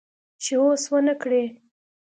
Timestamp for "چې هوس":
0.43-0.83